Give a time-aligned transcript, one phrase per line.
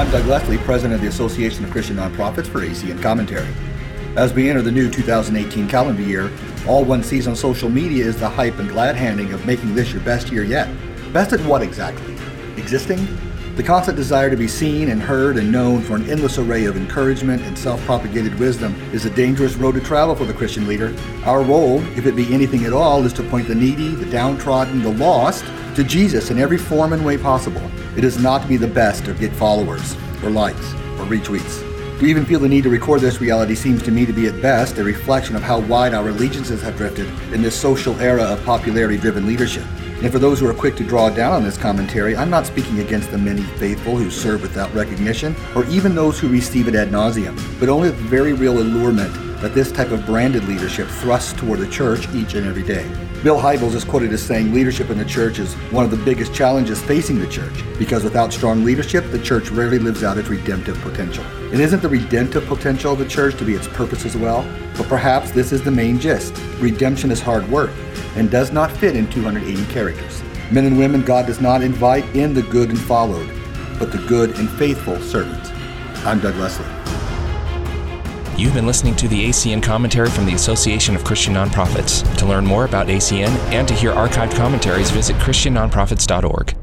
[0.00, 3.46] I'm Doug Leslie, President of the Association of Christian Nonprofits for ACN Commentary.
[4.16, 6.32] As we enter the new 2018 calendar year,
[6.66, 9.92] all one sees on social media is the hype and glad handing of making this
[9.92, 10.70] your best year yet.
[11.12, 12.16] Best at what exactly?
[12.56, 13.06] Existing?
[13.60, 16.78] The constant desire to be seen and heard and known for an endless array of
[16.78, 20.96] encouragement and self propagated wisdom is a dangerous road to travel for the Christian leader.
[21.26, 24.82] Our role, if it be anything at all, is to point the needy, the downtrodden,
[24.82, 27.60] the lost to Jesus in every form and way possible.
[27.98, 31.69] It is not to be the best or get followers, or likes, or retweets.
[32.00, 34.40] To even feel the need to record this reality seems to me to be at
[34.40, 38.42] best a reflection of how wide our allegiances have drifted in this social era of
[38.42, 39.66] popularity driven leadership.
[40.02, 42.80] And for those who are quick to draw down on this commentary, I'm not speaking
[42.80, 46.88] against the many faithful who serve without recognition, or even those who receive it ad
[46.88, 51.58] nauseum, but only the very real allurement that this type of branded leadership thrusts toward
[51.60, 52.88] the church each and every day.
[53.22, 56.32] Bill Hybels is quoted as saying leadership in the church is one of the biggest
[56.32, 60.78] challenges facing the church because without strong leadership, the church rarely lives out its redemptive
[60.80, 61.24] potential.
[61.52, 64.42] It isn't the redemptive potential of the church to be its purpose as well,
[64.76, 66.34] but perhaps this is the main gist.
[66.60, 67.72] Redemption is hard work
[68.16, 70.22] and does not fit in 280 characters.
[70.50, 73.30] Men and women, God does not invite in the good and followed,
[73.78, 75.52] but the good and faithful servant.
[76.06, 76.79] I'm Doug Leslie.
[78.40, 82.16] You've been listening to the ACN commentary from the Association of Christian Nonprofits.
[82.16, 86.59] To learn more about ACN and to hear archived commentaries, visit ChristianNonprofits.org.